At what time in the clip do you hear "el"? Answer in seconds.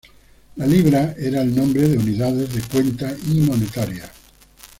1.43-1.55